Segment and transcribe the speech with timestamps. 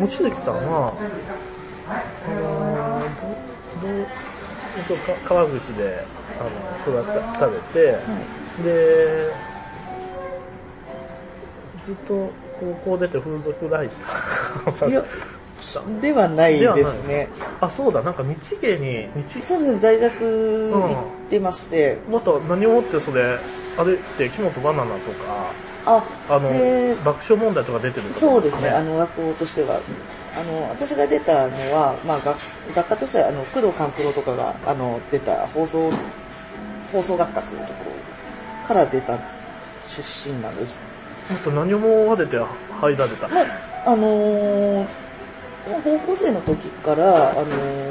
[0.00, 0.94] 望月さんは、
[1.86, 4.08] あのー、ど、ど、
[4.78, 6.04] えっと、か川口で、
[6.38, 7.98] あの、育った、食べて、
[8.62, 9.34] で、
[11.84, 15.04] ずっと高校出て風俗ライターを
[16.00, 17.30] ではないですね。
[17.60, 23.40] あ、そうだ、なんか日芸に、日そうですね、大学行ってまして、また何をもってそれ、
[23.76, 29.80] あれって木本バナナとか、あ、あの、で爆笑問題とか出てるとこそうですね、あの学校としては。
[30.36, 32.38] あの、私が出たのは、まあ学、
[32.74, 35.90] 学科としては、あの、工藤官九郎とかが、あの、出た放送、
[36.92, 39.18] 放送学科というところから出た
[39.88, 40.78] 出身なんです。
[41.30, 43.28] あと何をも出て入られた。
[43.28, 45.09] まあ、あのー
[45.64, 47.90] 高校生の時から、あのー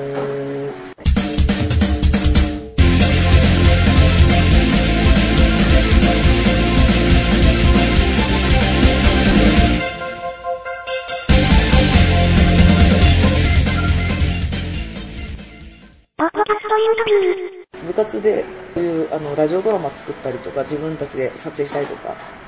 [17.90, 18.44] 部活で
[18.76, 22.12] こういうあのラジオドラマ作ったりとか自分たちで撮影したりとか。
[22.12, 22.39] あ、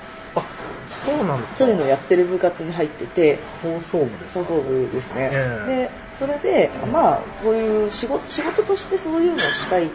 [1.05, 1.57] そうなんですか？
[1.59, 3.39] そういうのをやってる部活に入ってて。
[3.63, 4.44] 放送部ですか？
[4.45, 5.75] 放送部ですね、ええ。
[5.89, 9.89] でそれでまあこういう仕事仕事としてそういうのをしたいっ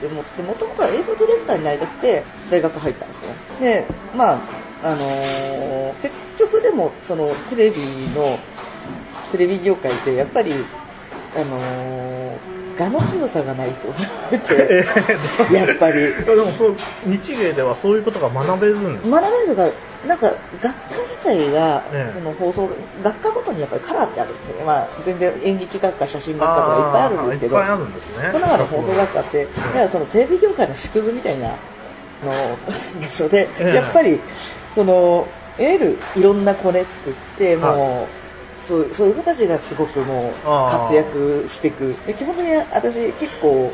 [0.00, 3.30] て思ってもともとは映像ディレクターになりたくて大学入ったんですよ。
[3.60, 4.38] でまあ
[4.82, 7.76] あのー結局でもそのテレビ
[8.16, 8.38] の
[9.30, 10.52] テレビ業界ってやっぱり
[11.36, 14.00] あのー、我の強さがないと思っ
[14.40, 14.84] て
[15.50, 16.00] えやっぱり。
[16.24, 19.20] でもそう、日芸ではそういうことが学べるんですか？
[19.20, 19.70] 学べるのが、
[20.06, 22.70] なんか学科自体が、ええその放送、
[23.02, 24.64] 学科ごとにやっぱりカラーってあるんですよね。
[24.64, 28.30] まあ全然演劇学科、写真学科とかいっぱいあるんですけど、いっぱいあるんですね。
[28.32, 31.54] この中の放送学科って、やはりそのテレビ業界の縮図みたいなの
[33.02, 34.20] 場所で、ええやっぱり、
[34.74, 35.28] その、
[35.58, 38.20] いわゆるいろんなコネ作って、もう、
[38.66, 41.96] そうそういう子たちがすごくもう活躍していく。
[42.06, 43.72] で基本的に私結構、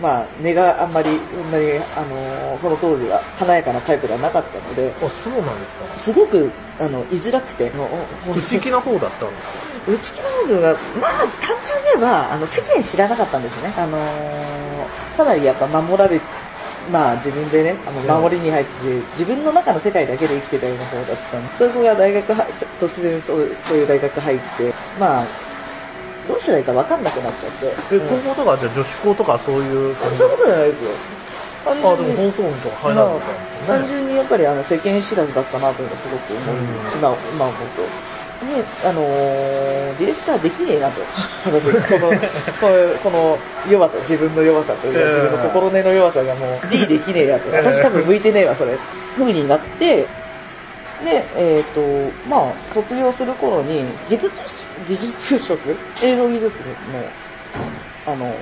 [0.00, 5.84] まあ、根があんまり、そんなに、あのーその当時は華やかなタイプではなかったので、あ、そうなんですか。
[5.98, 7.70] すごく、あの、居づらくて、
[8.34, 9.58] 内気な方だったんですか？
[9.86, 13.74] 内気な部分が、まあ、単純に言えば、あの、世間知らなかったんですね。
[13.76, 16.20] あのーかなりやっぱ守られ、
[16.88, 18.72] まあ自分でね、あの守りに入って、
[19.12, 22.32] 自分の中の世界だけで生きてたような方だったんで、そういう子が大学
[22.78, 25.26] 突然そうそういう大学入って、まあ、
[26.28, 27.74] どうしたらいいか分かんなくなっちゃって。
[27.90, 30.16] え、うん高校とかじゃあ女子校とかそういう感じ？
[30.16, 30.90] そういうことじゃないですよ。
[31.66, 33.88] あ、でも放送部とか入られたんです単。
[33.88, 36.64] 純にやっぱりあの世間知らずだったなというのはすごく思う、うん
[36.98, 37.82] 今今思うと。
[38.38, 41.00] ね、あのーディレクターできねえなと。
[41.50, 42.12] 私、この、
[42.60, 47.50] このこの弱さ、自分の弱さというか、ええ自分の心根の弱さがもう、D できねえやと。
[47.56, 48.78] 私多分向いてねえわ、それ。
[49.16, 50.06] ふうになって、
[51.04, 54.30] で、えっ、と、まあ、卒業する頃に、技術、
[54.86, 55.76] 技術職？
[56.02, 57.08] 映像技術の、
[58.06, 58.34] あの、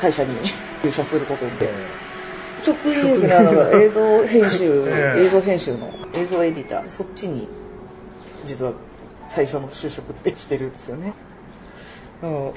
[0.00, 0.36] 会社に
[0.84, 1.72] 入社することで、
[2.66, 5.22] 直近ですね、あの映像編集、 ええ。
[5.24, 7.48] 映像編集の映像エディター、そっちに
[8.44, 8.72] 実は
[9.26, 11.12] 最初の就職ってしてるんですよね。
[12.22, 12.52] うん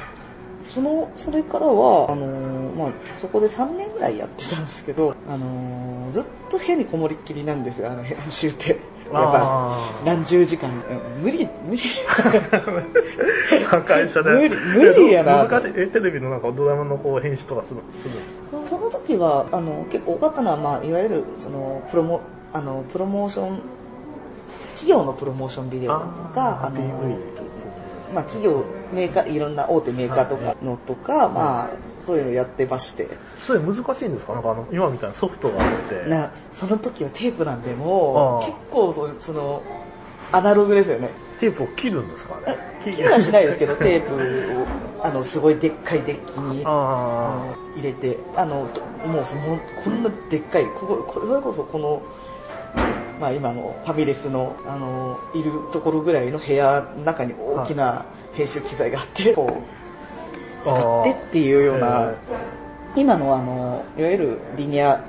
[0.69, 8.69] その、それからは、あのーまあ、そこで3年ぐらいやってたんですけど、あのーずっと部屋にこもりっきりなんですよ、あの編集って。
[8.69, 8.77] やっ
[9.31, 11.81] ぱ何十時間、うん無理、無理。
[13.85, 14.31] 会社で。
[14.31, 15.73] 無理無理やなえ難しい。
[15.75, 18.13] え、テレビのなんかドラマのこう編集とかするする
[18.67, 22.21] その時はあの結構多かったのは、まあ、いわゆるそのプロモ
[22.53, 23.61] あのプロモーション
[24.75, 27.17] 企業のプロモーションビデオとかあの PV
[28.13, 31.69] まあ、企業メーカーいろんな大手メーカーとかのとか、まあ、
[32.01, 33.07] そういうのやってまして。
[33.41, 34.33] それ難しいんですか？
[34.33, 36.09] なんかあの、今みたいなソフトがあって。
[36.09, 39.63] なその時はテープなんでも結構そうその
[40.31, 41.09] アナログですよね。
[41.39, 44.13] テープを切るんですかね切りはしないですけどテープ
[44.61, 44.67] を
[45.01, 52.01] あのすごいでっかいデッキに入れてあのともうそのこんなでっかいこここれそれこそこの、
[53.19, 62.13] まあ、今のファミレスのあのいるところぐらいの部屋の中に大きな編集機材があって、こう使ってっていうような、
[62.95, 65.05] 今のあのいわゆるリニア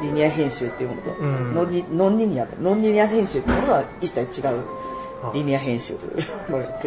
[0.00, 1.54] リニア編集っていうものと、うん。
[1.54, 4.46] ノンリノンリニアノンリニア編集っていうものは一切違う。
[4.46, 4.62] あ
[5.34, 6.22] リニア編集という。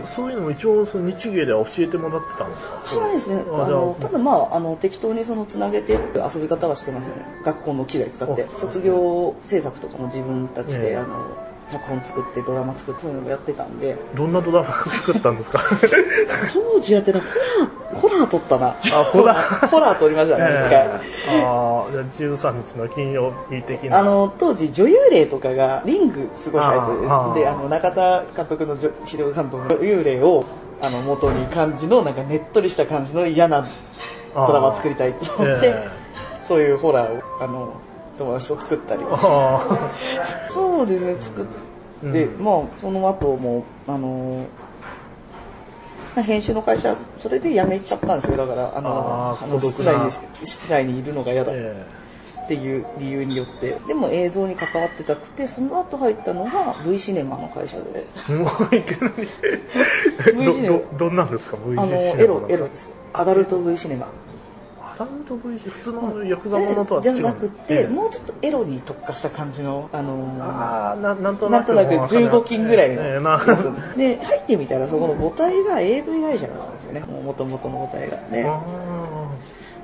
[0.06, 3.44] そういうのも一応その日芸では教えてもらってたんですかそうですね。
[3.48, 7.14] あのただまあ、あの、適当にそのつなげて遊び方はしてますね。
[7.44, 8.58] 学校の機材使ってあ。
[8.58, 13.98] 卒業制作とかも自分たちで、ええあの、脚本作ってドラマ作ってそういうのもやってたんで。
[14.16, 15.60] どんなドラマ作ったんですか？
[16.54, 18.68] 当時やってたホラーホラー撮ったな。
[18.69, 19.68] あホラー？
[19.69, 20.89] ホラー撮りましたね一回、
[21.30, 22.04] えーああ、じゃあ
[22.38, 24.00] 13日の金曜日的な。
[24.00, 30.44] あの当時女優霊とかがリングすごい流あ行ーってであの中田監督の女秀夫監督の女優霊を
[30.81, 33.68] あの元に感じのなんかねっとりした感じの嫌な
[34.33, 35.88] ドラマ作りたいと思って、え。
[36.44, 37.74] そういうホラーをあの
[38.19, 39.04] 友達と作ったり。
[39.10, 39.92] あ
[40.51, 42.44] そうですね作って、うん。
[42.44, 44.45] まあその後もあの
[46.21, 48.38] 編集の会社それで辞めちゃったんですよ。
[48.38, 50.12] だからあのあの室内に
[50.44, 51.51] 室内にいるのが嫌だ。
[51.54, 51.86] え
[52.45, 53.77] っていう理由によって。
[53.88, 58.07] でも映像に関わってたくてその後入ったのが V シネマの会社で。
[58.27, 59.13] えもういけない
[60.36, 60.77] V シネマ。
[60.77, 64.07] ど、ど、どんなんですか ?V あのエロエロですアダルト V シネマ
[65.06, 67.13] 普通のヤクザものとは違う。
[67.13, 67.88] じゃなくて、ええ。
[67.88, 71.68] もうちょっとエロに特化した感じのあのーああ、ななんとななんく。
[71.68, 73.40] となく15金ぐらいのええやな。
[73.40, 73.46] つ
[73.98, 77.01] で入ってみたらそこの母体が AV 会社なんですよね。
[77.01, 78.18] もともとの母体が。
[78.30, 78.44] ね。
[78.48, 78.62] あ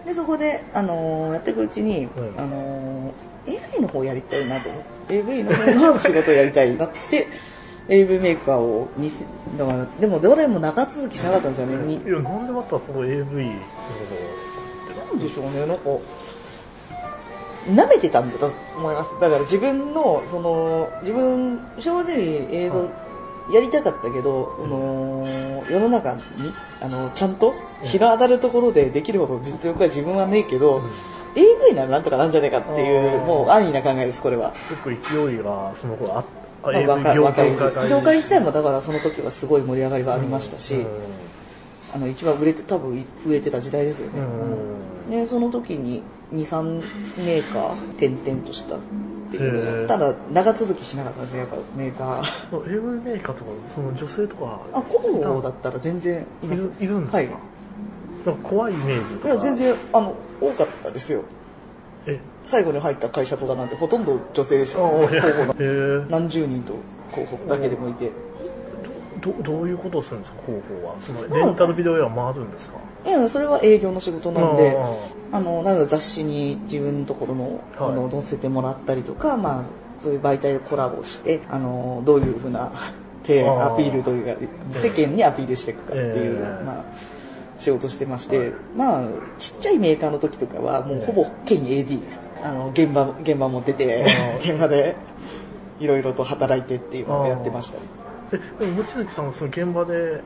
[0.06, 4.70] でそこで、あのーやっていくうちに、うんあのー AV の方やりたいなと。
[4.70, 7.28] 思って AV の方の仕事をやりたいなって
[7.88, 9.24] AV メーカーをにせ
[9.58, 11.76] だからでもどれも長続きしなかったんですよね。
[11.86, 13.58] にーいや、なんでまたその AV のこ
[15.16, 15.84] なんでしょうね、なんか、
[17.68, 19.14] 舐めてたんだと思います。
[19.20, 22.90] だから自分の、その、自分、正直映像
[23.52, 26.22] やりたかったけど、その、世の中に、
[26.82, 27.54] あの、ちゃんと
[27.84, 30.92] 日の当たるところでできるほど実力は自分はねえけど、うん。
[31.38, 34.52] AV ならなんとかなんじゃねえかっていう、もう安易な考えです、これは。
[34.70, 36.26] と結構勢いがその頃あっ
[36.64, 36.88] あまあ AV
[37.20, 40.88] 若い業界界業界自体もだからその時はすごい盛り上がりはありましたし、うん
[41.94, 42.62] あの一番売れて。
[42.64, 46.04] 多分売れてた時代ですよね、うんでその時に
[46.34, 46.82] 23
[47.26, 48.80] メーカー転々としたっ
[49.32, 49.88] ていう。
[49.88, 52.66] ただ長続きしなかったですねやっぱメーカー。
[52.66, 56.62] AV メーカーとかその女性とかあ古道だったら全然います。
[56.62, 57.30] いるいるんですか、はい。
[58.26, 59.28] なんか怖いイメージとか。
[59.30, 61.24] いや全然あの多かったですよ。
[62.08, 62.20] え？
[62.44, 64.80] 最後に入った会社とかなんてほとんど女性でした、
[66.10, 66.76] 何十人と
[67.12, 68.12] 候補だけでもいて
[69.22, 71.00] どどういうことをするんですか広報は？
[71.00, 72.78] そのレンタルビデオ屋は回るんですか？
[73.06, 74.78] いやそれは営業の仕事なんで
[75.32, 79.64] ああのなので雑誌に自分のところの,、あのはい載せてもらったりとか、まあ、
[80.02, 82.72] そういう媒体でコラボしてあのどういうふうな
[83.24, 83.74] 提あー。
[83.74, 84.42] アピールというか
[84.74, 86.84] え世間にアピールしていくかっていう、ええまあ、
[87.58, 88.54] 仕事してまして、はい。
[88.76, 89.08] まあ
[89.38, 92.20] ちっちゃいメーカーの時とかはもうほぼ兼 AD です。
[92.44, 94.06] あの現場現場も出て
[94.40, 94.96] 現場で
[95.80, 98.05] いろいろと働いてっていうのをやってましたねえ
[98.60, 100.22] でも望月さんはその現場で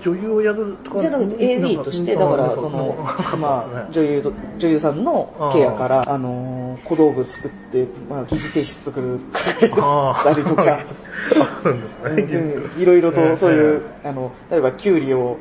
[0.00, 2.96] 女優をやるとかじゃなくて AD としてだからその
[3.40, 9.18] まあ女優と女優さんのケアからあの小道具作ってまあ疑似性質作る
[9.76, 10.78] あたりとか。
[11.64, 12.10] あるんですね。
[12.10, 15.38] うんいろいろとそういうあの例えばキュウリを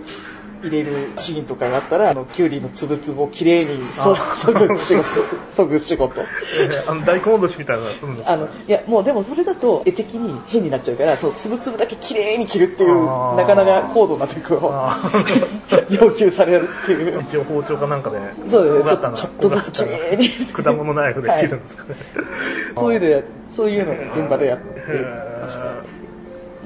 [0.63, 5.03] 入れるシーンとかがあったらあのキュウリのつぶつぶをきれいにそあそぐ仕事
[5.51, 6.21] そぐ仕事。
[6.21, 8.33] えあの大根おろしみたいなのするんですか？
[8.33, 12.95] あのいやもうでもそれだと絵的に変になっちゃうからそうつぶつぶだけきれいに切るっていう
[13.35, 14.99] なかなか高度なテクをあ
[15.89, 17.21] 要求されるっていう。
[17.21, 18.17] 一応包丁かなんかで
[18.47, 18.89] そうですね。
[18.89, 20.29] ちょちょっとずつ綺麗に。
[20.53, 21.95] 果物ナイフで切るんですかね、
[22.75, 23.21] そういうのや
[23.51, 25.61] そういうのを現場でやってへました。
[25.63, 26.02] ー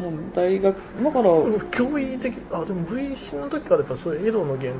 [0.01, 4.73] もう大学だから驚異的あでも V シの時からやっぱそういうエロの現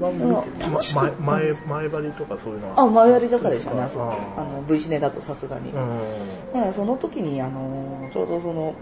[0.00, 2.80] 場も見て前前張りとかそういうのは。
[2.80, 4.12] あ前割りだからでしたねあそこ。
[4.36, 6.52] ああの V シネだとさすがに、うん。
[6.52, 8.74] だからその時にあのちょうどその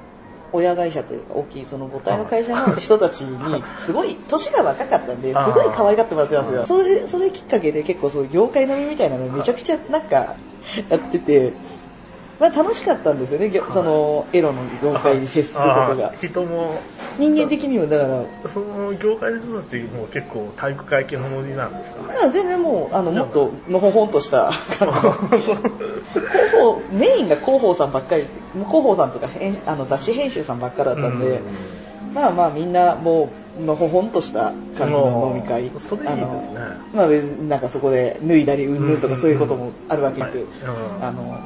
[0.52, 10.36] 親会社というか大きいその母体の会社の人たちにすごい年が若かったんですごい可愛がってもらってたんですよそれそれきっかけで結構そう業界飲みみたいなのめちゃくちゃなんか
[10.88, 11.52] やってて
[12.40, 13.50] まあ楽しかったんですよね。
[13.72, 16.12] そのエロの業界に接することが。
[16.22, 16.74] 人も
[17.18, 18.48] 人間的にもだから。
[18.48, 22.12] その業界の人たちも結構体育会系のノリなんですか？
[22.12, 25.58] いや全然もうあのもっとのほほんとした 感じの広
[26.60, 31.40] 報メインが広報さんばっかり広報さんとか編あの雑誌編集さんばっかりだったんで、
[32.14, 33.30] まあまあみんなも
[33.60, 35.70] うのほほんとした感じの飲み会。
[35.78, 36.60] それいいですね。
[36.94, 37.08] まあ
[37.48, 40.44] なんかそこで脱いだりうんぬんとかそういうこともあるわけなく、はい。
[40.44, 41.04] うん。
[41.04, 41.40] あの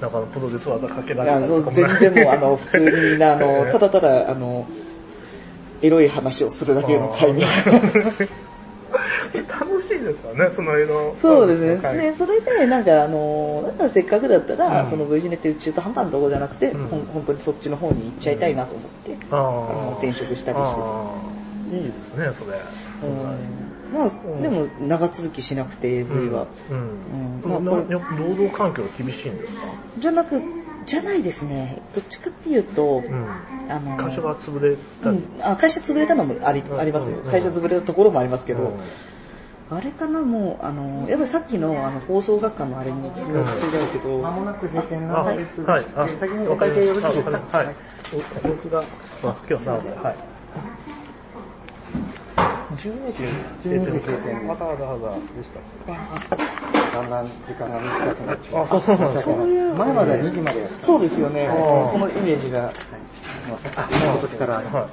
[0.00, 4.66] なんかプロレス技かけらいれたりとかもやそう全然もうあの普通にみんなあの ただただあの
[5.82, 8.12] エロい話をするだけの会みたいな。
[9.48, 11.76] 楽しいですよねその色そうですね。
[11.86, 11.98] はい。
[11.98, 14.90] で、それで、なんか、あの、だったらせっかくだったら、うん。
[14.90, 16.86] その V 字ネっていう中途半端なとこじゃなくて、うん。
[16.88, 20.74] 本当にそっちの方に行っちゃいたいなと思って、ああの転職したりして。
[20.74, 21.76] てあー。
[21.76, 22.58] いいですねそれ。
[23.00, 23.30] そんな
[23.92, 26.46] まあ、んでも長続きしなくて AV は。
[26.70, 29.62] うん、うんまあ労働環境が厳しいんですか？
[29.98, 30.42] じゃなく、
[30.86, 31.80] じゃないですね。
[31.94, 33.26] どっちかっていうと、うん。
[33.70, 35.18] あの会社が潰れたり？
[35.18, 37.30] うんあ会社潰れたのもありありますようん。
[37.30, 38.80] 会社潰れたところもありますけど、うん
[39.70, 45.70] あれかな、もう、あの、やっぱりさっきのあの放送学科のあれに通じゃうけど、まもなく閉店あ、はいなのです。。
[45.94, 47.38] あ、先にお会計よろしいですか？
[47.52, 47.66] あはい。
[48.44, 48.82] お僕が、
[49.22, 50.16] まあ、今日なので、はい。
[52.72, 53.22] 12時
[53.68, 55.60] 12時閉店ですわざわざわざでした。
[56.92, 58.56] だんだん時間が短くなって。
[58.56, 61.46] あそうなんですかそういう前までは2時までやってそうですよね
[61.90, 62.66] そのイメージが。
[63.76, 64.88] あ、今年から、は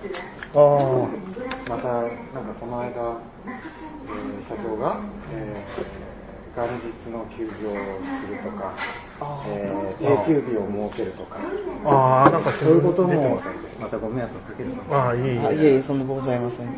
[1.68, 1.88] また、
[2.34, 5.00] なんかこの間、えー社長が、
[5.34, 5.96] えー
[6.56, 8.74] 元日の休業をするとか、
[10.00, 11.40] 定休日を設けるとか、
[11.84, 12.24] あ。
[12.24, 13.42] ああ、なんかそういうことも
[13.82, 14.96] またご迷惑かけるかもた。
[14.96, 15.40] ああ、いい。
[15.40, 16.74] あいえいえ、そんなございません。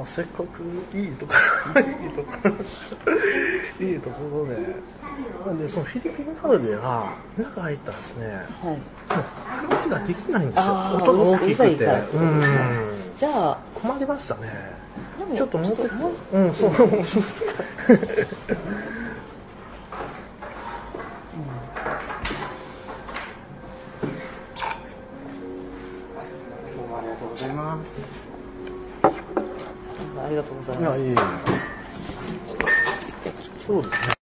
[0.00, 0.62] いやせっかく
[0.96, 1.34] いいとこ
[2.02, 2.28] いいとこ
[3.84, 4.56] いいところで。
[5.58, 8.26] でそのフィリピンカルデが中入ったらですね
[8.62, 8.82] はい。
[9.48, 10.74] 話ができないんですよ。
[10.94, 11.84] 音が大きくて。
[11.84, 13.12] うん。
[13.16, 14.50] じゃあ、困りましたね。
[15.18, 16.70] でもちょっともうちょっともうんそう。
[16.76, 16.86] ど
[26.84, 28.19] うもありがとうございます。
[30.30, 31.02] りがとうございます。
[31.02, 31.16] いやいい
[33.58, 34.14] そうですね